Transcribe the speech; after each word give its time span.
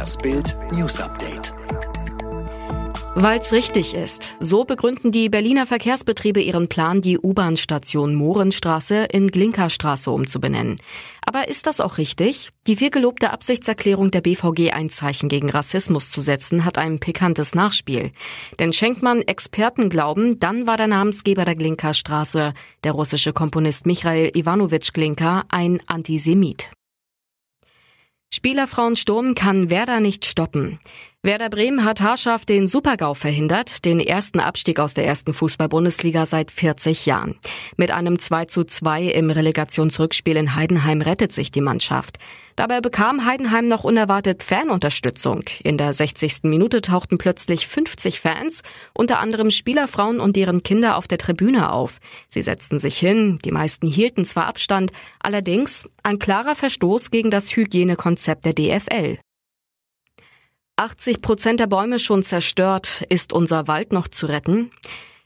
Das 0.00 0.16
Bild 0.16 0.56
News 0.72 0.98
Update. 0.98 1.52
Weil's 3.14 3.52
richtig 3.52 3.92
ist. 3.92 4.34
So 4.40 4.64
begründen 4.64 5.12
die 5.12 5.28
Berliner 5.28 5.66
Verkehrsbetriebe 5.66 6.40
ihren 6.40 6.68
Plan, 6.68 7.02
die 7.02 7.18
U-Bahn-Station 7.18 8.14
Mohrenstraße 8.14 9.04
in 9.04 9.28
Glinkerstraße 9.28 10.10
umzubenennen. 10.10 10.76
Aber 11.26 11.48
ist 11.48 11.66
das 11.66 11.82
auch 11.82 11.98
richtig? 11.98 12.48
Die 12.66 12.76
viel 12.76 12.88
gelobte 12.88 13.30
Absichtserklärung 13.30 14.10
der 14.10 14.22
BVG, 14.22 14.72
ein 14.72 14.88
Zeichen 14.88 15.28
gegen 15.28 15.50
Rassismus 15.50 16.10
zu 16.10 16.22
setzen, 16.22 16.64
hat 16.64 16.78
ein 16.78 16.98
pikantes 16.98 17.54
Nachspiel. 17.54 18.12
Denn 18.58 18.72
schenkt 18.72 19.02
man 19.02 19.20
Experten 19.20 19.90
Glauben, 19.90 20.40
dann 20.40 20.66
war 20.66 20.78
der 20.78 20.86
Namensgeber 20.86 21.44
der 21.44 21.56
Glinkerstraße, 21.56 22.54
der 22.84 22.92
russische 22.92 23.34
Komponist 23.34 23.84
Michael 23.84 24.34
Ivanovich 24.34 24.94
Glinka, 24.94 25.44
ein 25.50 25.78
Antisemit. 25.86 26.70
Spielerfrauensturm 28.32 29.34
kann 29.34 29.70
Werder 29.70 29.98
nicht 30.00 30.24
stoppen. 30.24 30.78
Werder 31.22 31.50
Bremen 31.50 31.84
hat 31.84 32.00
haarscharf 32.00 32.46
den 32.46 32.66
Supergau 32.66 33.12
verhindert, 33.12 33.84
den 33.84 34.00
ersten 34.00 34.40
Abstieg 34.40 34.80
aus 34.80 34.94
der 34.94 35.06
ersten 35.06 35.34
Fußball-Bundesliga 35.34 36.24
seit 36.24 36.50
40 36.50 37.04
Jahren. 37.04 37.36
Mit 37.76 37.90
einem 37.90 38.18
2 38.18 38.46
zu 38.46 38.64
2 38.64 39.02
im 39.02 39.28
Relegationsrückspiel 39.28 40.38
in 40.38 40.54
Heidenheim 40.54 41.02
rettet 41.02 41.34
sich 41.34 41.50
die 41.50 41.60
Mannschaft. 41.60 42.18
Dabei 42.56 42.80
bekam 42.80 43.26
Heidenheim 43.26 43.68
noch 43.68 43.84
unerwartet 43.84 44.42
Fanunterstützung. 44.42 45.42
In 45.62 45.76
der 45.76 45.92
60. 45.92 46.44
Minute 46.44 46.80
tauchten 46.80 47.18
plötzlich 47.18 47.66
50 47.66 48.18
Fans, 48.18 48.62
unter 48.94 49.18
anderem 49.18 49.50
Spielerfrauen 49.50 50.20
und 50.20 50.36
deren 50.36 50.62
Kinder 50.62 50.96
auf 50.96 51.06
der 51.06 51.18
Tribüne 51.18 51.70
auf. 51.70 51.98
Sie 52.30 52.40
setzten 52.40 52.78
sich 52.78 52.98
hin, 52.98 53.38
die 53.44 53.52
meisten 53.52 53.86
hielten 53.86 54.24
zwar 54.24 54.46
Abstand, 54.46 54.90
allerdings 55.18 55.86
ein 56.02 56.18
klarer 56.18 56.54
Verstoß 56.54 57.10
gegen 57.10 57.30
das 57.30 57.54
Hygienekonzept 57.54 58.46
der 58.46 58.54
DFL. 58.54 59.18
80 60.80 61.20
Prozent 61.20 61.60
der 61.60 61.66
Bäume 61.66 61.98
schon 61.98 62.22
zerstört. 62.22 63.04
Ist 63.10 63.34
unser 63.34 63.68
Wald 63.68 63.92
noch 63.92 64.08
zu 64.08 64.24
retten? 64.24 64.70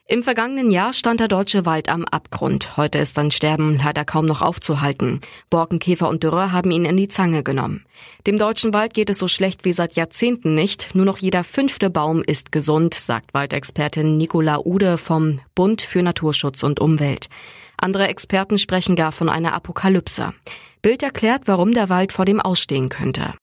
Im 0.08 0.24
vergangenen 0.24 0.72
Jahr 0.72 0.92
stand 0.92 1.20
der 1.20 1.28
deutsche 1.28 1.64
Wald 1.64 1.88
am 1.88 2.04
Abgrund. 2.04 2.76
Heute 2.76 2.98
ist 2.98 3.14
sein 3.14 3.30
Sterben 3.30 3.78
leider 3.78 4.04
kaum 4.04 4.26
noch 4.26 4.42
aufzuhalten. 4.42 5.20
Borkenkäfer 5.50 6.08
und 6.08 6.24
Dürrer 6.24 6.50
haben 6.50 6.72
ihn 6.72 6.84
in 6.84 6.96
die 6.96 7.06
Zange 7.06 7.44
genommen. 7.44 7.86
Dem 8.26 8.36
deutschen 8.36 8.74
Wald 8.74 8.94
geht 8.94 9.10
es 9.10 9.20
so 9.20 9.28
schlecht 9.28 9.64
wie 9.64 9.72
seit 9.72 9.94
Jahrzehnten 9.94 10.56
nicht. 10.56 10.96
Nur 10.96 11.04
noch 11.04 11.18
jeder 11.18 11.44
fünfte 11.44 11.88
Baum 11.88 12.24
ist 12.26 12.50
gesund, 12.50 12.92
sagt 12.92 13.32
Waldexpertin 13.32 14.16
Nicola 14.16 14.58
Ude 14.58 14.98
vom 14.98 15.38
Bund 15.54 15.82
für 15.82 16.02
Naturschutz 16.02 16.64
und 16.64 16.80
Umwelt. 16.80 17.28
Andere 17.76 18.08
Experten 18.08 18.58
sprechen 18.58 18.96
gar 18.96 19.12
von 19.12 19.28
einer 19.28 19.52
Apokalypse. 19.52 20.34
Bild 20.82 21.04
erklärt, 21.04 21.42
warum 21.46 21.70
der 21.70 21.88
Wald 21.90 22.12
vor 22.12 22.24
dem 22.24 22.40
Ausstehen 22.40 22.88
könnte. 22.88 23.34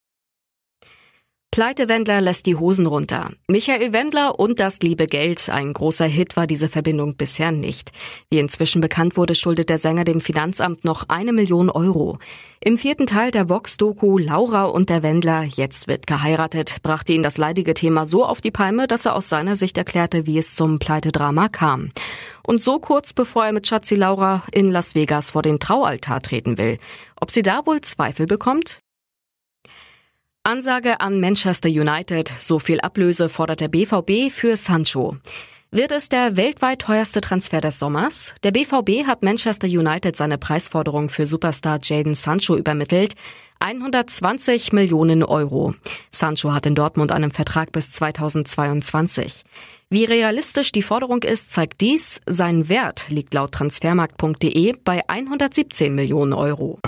Pleitewendler 1.53 2.21
lässt 2.21 2.45
die 2.45 2.55
Hosen 2.55 2.85
runter. 2.85 3.31
Michael 3.49 3.91
Wendler 3.91 4.39
und 4.39 4.61
das 4.61 4.79
liebe 4.79 5.05
Geld. 5.05 5.49
Ein 5.49 5.73
großer 5.73 6.05
Hit 6.05 6.37
war 6.37 6.47
diese 6.47 6.69
Verbindung 6.69 7.17
bisher 7.17 7.51
nicht. 7.51 7.91
Wie 8.29 8.39
inzwischen 8.39 8.79
bekannt 8.79 9.17
wurde, 9.17 9.35
schuldet 9.35 9.69
der 9.69 9.77
Sänger 9.77 10.05
dem 10.05 10.21
Finanzamt 10.21 10.85
noch 10.85 11.09
eine 11.09 11.33
Million 11.33 11.69
Euro. 11.69 12.19
Im 12.61 12.77
vierten 12.77 13.05
Teil 13.05 13.31
der 13.31 13.49
Vox-Doku 13.49 14.17
Laura 14.17 14.63
und 14.63 14.89
der 14.89 15.03
Wendler, 15.03 15.43
jetzt 15.43 15.89
wird 15.89 16.07
geheiratet, 16.07 16.77
brachte 16.83 17.11
ihn 17.11 17.21
das 17.21 17.37
leidige 17.37 17.73
Thema 17.73 18.05
so 18.05 18.23
auf 18.23 18.39
die 18.39 18.51
Palme, 18.51 18.87
dass 18.87 19.05
er 19.05 19.13
aus 19.13 19.27
seiner 19.27 19.57
Sicht 19.57 19.77
erklärte, 19.77 20.25
wie 20.25 20.37
es 20.37 20.55
zum 20.55 20.79
Pleitedrama 20.79 21.49
kam. 21.49 21.89
Und 22.43 22.61
so 22.61 22.79
kurz 22.79 23.11
bevor 23.11 23.45
er 23.45 23.51
mit 23.51 23.67
Schatzi 23.67 23.95
Laura 23.95 24.43
in 24.53 24.71
Las 24.71 24.95
Vegas 24.95 25.31
vor 25.31 25.41
den 25.41 25.59
Traualtar 25.59 26.21
treten 26.21 26.57
will. 26.57 26.79
Ob 27.19 27.29
sie 27.29 27.43
da 27.43 27.65
wohl 27.65 27.81
Zweifel 27.81 28.25
bekommt? 28.25 28.79
Ansage 30.43 30.99
an 30.99 31.19
Manchester 31.19 31.69
United. 31.69 32.27
So 32.39 32.57
viel 32.57 32.81
Ablöse 32.81 33.29
fordert 33.29 33.61
der 33.61 33.67
BVB 33.67 34.31
für 34.31 34.55
Sancho. 34.55 35.17
Wird 35.69 35.91
es 35.91 36.09
der 36.09 36.35
weltweit 36.35 36.81
teuerste 36.81 37.21
Transfer 37.21 37.61
des 37.61 37.77
Sommers? 37.77 38.33
Der 38.43 38.49
BVB 38.49 39.05
hat 39.05 39.21
Manchester 39.21 39.67
United 39.67 40.15
seine 40.15 40.39
Preisforderung 40.39 41.09
für 41.09 41.27
Superstar 41.27 41.77
Jaden 41.83 42.15
Sancho 42.15 42.57
übermittelt. 42.57 43.13
120 43.59 44.73
Millionen 44.73 45.23
Euro. 45.23 45.75
Sancho 46.09 46.51
hat 46.53 46.65
in 46.65 46.73
Dortmund 46.73 47.11
einen 47.11 47.31
Vertrag 47.31 47.71
bis 47.71 47.91
2022. 47.91 49.43
Wie 49.91 50.05
realistisch 50.05 50.71
die 50.71 50.81
Forderung 50.81 51.21
ist, 51.21 51.53
zeigt 51.53 51.81
dies. 51.81 52.19
Sein 52.25 52.67
Wert 52.67 53.05
liegt 53.09 53.35
laut 53.35 53.51
transfermarkt.de 53.51 54.73
bei 54.83 55.07
117 55.07 55.93
Millionen 55.93 56.33
Euro. 56.33 56.79